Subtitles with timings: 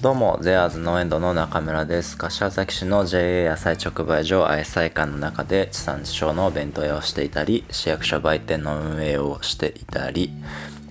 [0.00, 2.16] どうも、ゼアーズ農園ドの中村です。
[2.16, 10.30] 柏崎市の JA 野菜直売所愛妻館の中で地産地消の弁当屋をしていたり、市役所売店の運営をしていたり、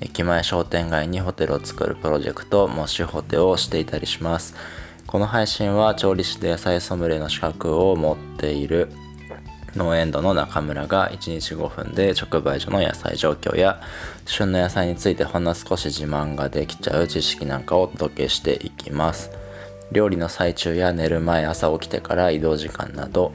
[0.01, 4.55] 駅前商店街にホテルを作るプロジェクト、モシホテをしていたりします。
[5.07, 8.91] この配信は調理師で野菜ソムリエの資格を持っている
[9.77, 13.79] 農園度の中村が1日5分で直売所の野菜状況や
[14.25, 19.31] 旬の野菜についてほんの少し自慢ができちゃう知識なんかをお届けしていきます。
[19.91, 23.31] 料理の最中や寝る前朝起きてから移動時間など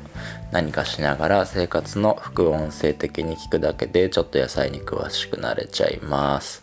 [0.51, 6.63] 何かしながら生活の副音声的に聞くだけでちょっと野菜に詳しくなれちゃいます。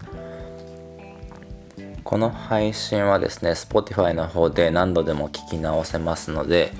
[2.03, 6.71] この配信はですね Spotify の方で何度でも聞き直せますので、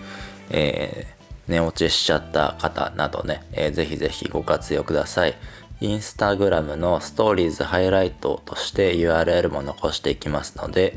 [0.50, 1.19] えー
[1.50, 5.36] 寝落ちしちゃった方などね、えー、ぜひぜひご活用ください。
[5.82, 10.96] インスタグラムのストーリーズハイライトとして URL も残していきますので、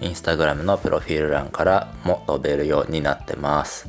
[0.00, 3.88] インスタグラムのプロフィール欄からも飛べるようになってます。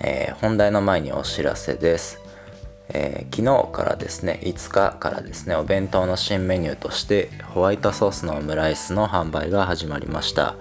[0.00, 2.18] えー、本題の前にお知らせです。
[2.88, 10.54] えー、昨日からですね、5日からですね、お弁当の新メニューとしてホワイトソースのオムライスの販売が始まりました。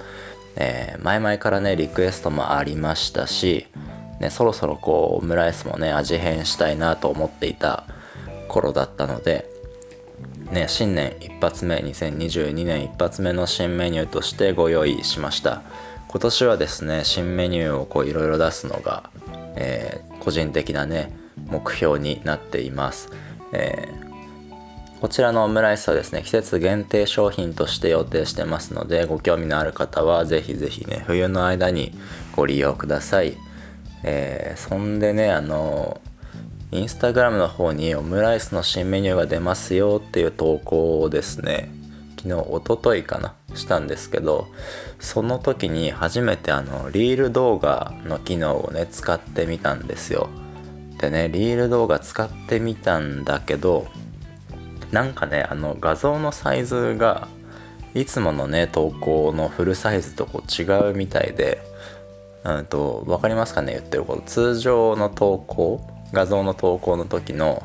[0.56, 3.68] えー、前々からね、リクエストもありましたし、
[4.20, 7.86] ね、そろそろこうオムライスもね味変したいなと思っていた
[8.48, 9.50] 頃だったので、
[10.52, 15.62] ね、新年一発目2022年一発目の新メニューとしてご用意しました。
[16.12, 19.12] 今年はですね新メニューをこういろいろ出すのが、
[19.56, 21.12] えー、個人的なね
[21.46, 23.12] 目標になっています、
[23.54, 31.94] えー、こちらのオムライスはですね季節限定商品として予定してますのでご興味のある方は是非是非ね冬の間に
[32.36, 33.38] ご利用ください。
[34.04, 36.00] えー、そんでねあの
[36.72, 41.72] インスタグラムの方にオムライスの新メニューが出ますよっていう投稿をですね
[42.18, 44.48] 昨日おとといかなしたんですけど
[45.00, 50.30] その時に初めてあのリール動画の機能をね使ってみたんですよ。
[51.00, 53.88] でねリール動画使ってみたんだけど
[54.92, 57.30] なんかねあの画像のサイズが
[57.94, 61.62] いつものね投稿のフルサイズとこう違うみたいで
[62.44, 63.74] うんと分かりますかね？
[63.74, 64.22] 言ってること。
[64.24, 65.82] 通常の投稿
[66.14, 67.64] 画像の投稿の時の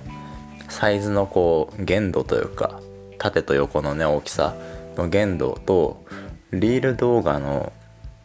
[0.69, 2.81] サイズのこう限度というか
[3.19, 4.55] 縦と横のね大きさ
[4.97, 6.05] の限度と
[6.53, 7.73] リール動画の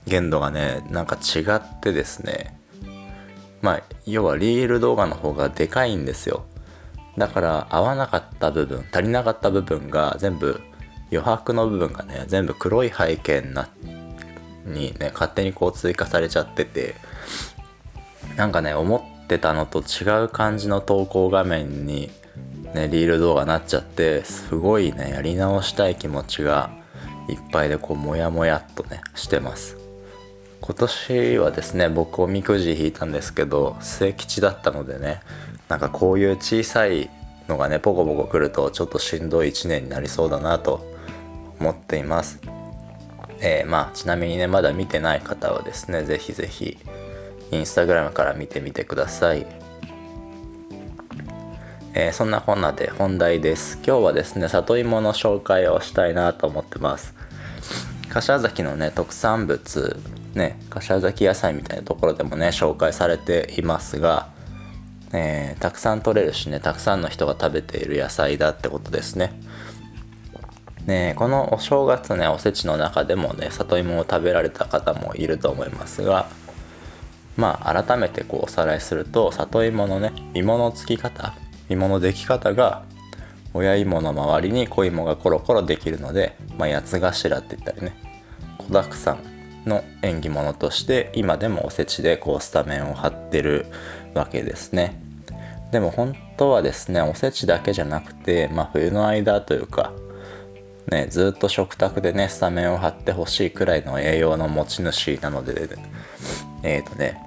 [0.08, 2.58] 限度がねなんか違ってですね。
[3.62, 6.46] まあ要はリール動画の方がでかいんですよ。
[7.18, 10.62] だから合わなかった部分足りなかった部分が全部
[11.12, 13.79] 余白の部分がね全部黒い背景になって
[14.66, 16.96] にね勝手にこう追加されちゃってて
[18.36, 22.10] なんかね思ってたのと違う感じの投稿画面に
[22.74, 26.72] ねリール動画なっちゃってすごいねやり直したい気持ちが
[27.28, 29.78] いっぱいでこうモヤモヤっとねしてます。
[30.62, 35.22] 今年はですね僕おみくじ引いたんですけど末吉だったのでね
[35.68, 37.10] なんかこういう小さい
[37.48, 40.86] のがねポコポコくるとちょっとしんどい1年になりそうだなと
[41.60, 42.40] 思っています。
[43.42, 46.78] えー、まあちなみにねまだ見てない方はですねぜひぜひ
[47.52, 49.46] インスタグラムから見てみてください、
[51.94, 53.78] えー、そんなこんなで本題です。
[53.86, 57.16] 今日はですね里芋の紹介をしたいなと思ってます。
[58.10, 60.00] 柏崎のね特産物
[60.34, 64.30] ね柏崎野菜みたいなところでもね紹介されていますが
[65.12, 69.34] えー、たくさん取れるしねたくさんの人が食べている野菜だってことですね。
[70.90, 76.28] ねこのお正月ねおせちの中でもね里芋を食べられた方もいると思いますが
[77.38, 81.34] まあ改めてこうおさらいすると里芋のね芋のつき方
[81.70, 82.84] 芋のでき方が
[83.54, 87.96] 親芋の周りに小芋がコロコロできるので、まあ、八つ頭って言ったりね
[88.58, 89.20] 子だくさん
[89.66, 93.68] の縁起物として今でもおせちでこうスタメンを張ってる
[94.14, 95.02] わけですね。
[95.72, 99.94] でも本当はですねおせちだけじゃなくて、まあ、冬の間というか
[100.88, 105.70] ね、ずっと食卓でね、スタメンを張ってほしいくらいの栄養の持ち主なので、
[106.64, 107.22] えっ、ー、とね、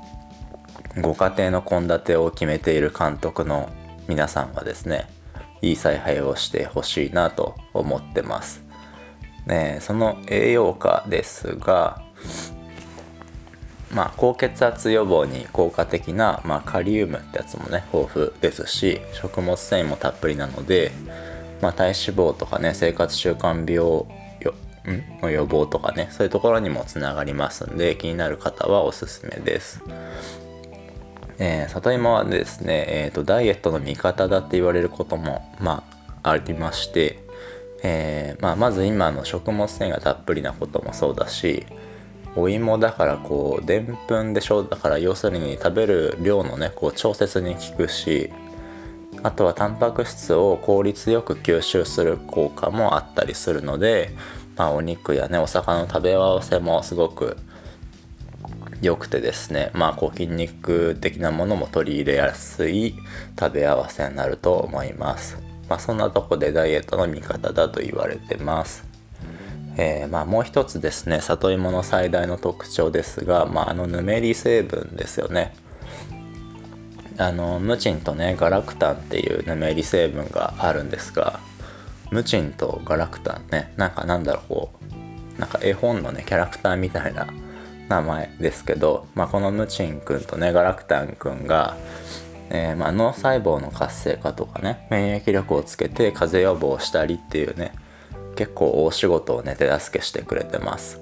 [1.01, 3.71] ご家庭の献立を決めている監督の
[4.09, 5.09] 皆さんはですね、
[5.63, 8.63] いい采配をしてほしいなと思ってます。
[9.47, 12.03] ね、その栄養価ですが、
[13.93, 20.93] まあ、高血圧予防に効果的な、まあ、カリウムってやつもね豊富ですし食物繊維もたっぷりなので
[21.63, 24.05] まあ、体脂肪とかね生活習慣病
[25.23, 29.83] の予防とかねそういうところにもつながりますんで気になる方はおすすめです。
[31.39, 35.83] えー、里芋はですね、えーと、ダイエットの味方だって言われることも、ま
[36.23, 37.19] あ、ありまして、
[37.83, 41.67] えー、まあ、まず今の食物繊維がたっぷりなこともそうだし、
[42.37, 48.31] お芋だからこうでんぷんでしょだから要するに食べる量のねこう調節に効くし
[49.23, 54.11] あとはタンパク質を効率よく吸収する効果もあったりするので、
[54.57, 57.37] まあ、お肉やねお魚の食べ合わせもすごく
[58.81, 62.97] 良くてですねまあこう筋肉的なものも取り入れやすい
[63.39, 65.39] 食べ合わせになると思います。
[65.69, 68.85] まあ、そんなとこでダイエットの味方だと言われてます。
[69.79, 75.55] えー、まあ、もう一つですね里芋の最大の特徴ですが、まあ、あのヌメリ成分ですよね
[77.19, 81.41] あのムチンとねガラクタンっていうヌメリ成分があるんですが
[82.11, 84.73] ムチンとガラクタンねなんかなんだろうこ
[85.37, 87.27] うなんか絵本のねキャラクターみたいな
[87.89, 91.77] 名前ですけど、まあ、このムチンくんとねガラクタンくんが
[92.55, 97.73] えー、まあ、脳細胞の活性化とかね免疫力をつけて風邪予防したりっていうね
[98.37, 101.01] 結構大仕事をね手助けしてくれてます。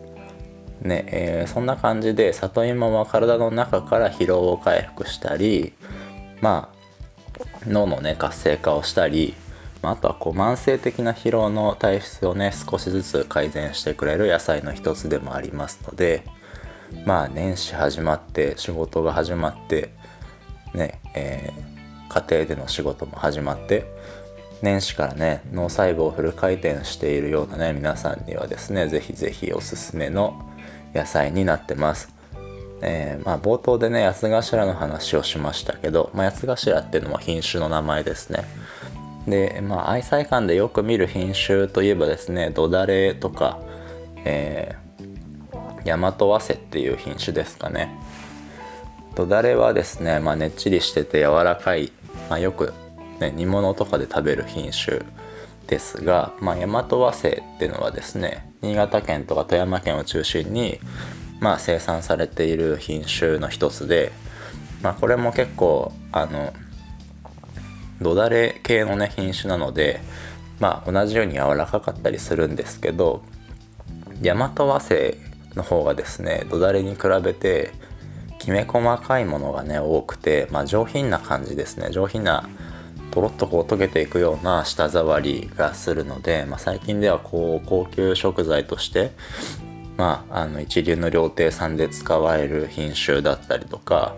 [0.81, 5.75] ねえー、そんな感じで里芋は体の中から疲労を回復したり
[6.41, 6.81] まあ
[7.67, 9.35] 脳のね活性化をしたり
[9.83, 16.25] まあとはこう慢性的な疲労の体質をね少しずつ改善してくれる野菜の一つでもありますので
[17.07, 19.93] まあ年始始まって仕事が始まって
[20.75, 23.87] ね、えー、家庭での仕事も始まって
[24.63, 30.47] 年始からね脳細胞をフル回転しているようなね皆さんにはですね是非是非おすすめの
[30.95, 32.20] 野菜になってます。
[32.83, 38.45] えー、まあ、冒頭でね八頭の話をしましたけど、まあ、八頭っていうのも品種の名前ですね。
[39.27, 43.61] でまあ愛妻館でよく見る品種といえばですね土だれとか、
[44.25, 47.91] えー、大和早生っていう品種ですかね。
[49.15, 51.93] 土だれはですね、まあ、ねっちりしてて柔らかい、
[52.31, 52.73] まあ、よく、
[53.19, 55.01] ね、煮物とかで食べる品種
[55.67, 60.81] ですが、まあ、大和和製っていうのはですね新潟県とか富山県を中心に、
[61.41, 64.13] まあ、生産されている品種の一つで、
[64.83, 66.53] まあ、これも結構あの
[68.01, 70.01] 土だれ系のね品種なので、
[70.59, 73.23] まあ、同じように柔らかかったりするんですけど
[74.21, 75.17] 大和和製
[75.55, 77.73] の方がですね土だれに比べて
[78.39, 81.91] きめ細かいものがね多くて、まあ、上品な感じですね。
[81.91, 82.49] 上品な
[83.11, 89.11] とろっとこう溶けていくような舌触りがするので、まあ、最近ではこう高級食材として
[90.01, 94.15] まあ、あの一流の料亭さんで使われる品種だったりとか、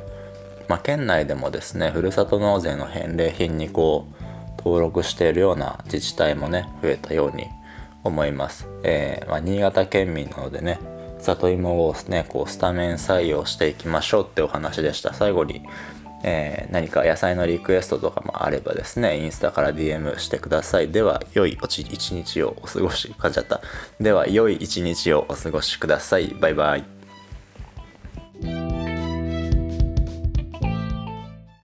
[0.68, 4.22] まあ、県内でもですねふるさと納税の返礼品にこう
[4.58, 7.48] 登録しているような自治体もね増えたように
[8.04, 10.78] 思います、えー、まあ、新潟県民なのでね
[11.18, 15.14] 里芋をねこうスタメン採用していきましょうってお話でした。
[15.14, 15.62] 最後に、
[16.22, 20.90] えー、何か野菜のリクエストとかもあればですねインスタから DM してください。
[20.90, 21.58] では良い
[21.90, 23.60] 一日をお過ごし感じゃった。
[24.00, 26.28] では良い一日をお過ごしください。
[26.28, 26.91] バイバイ。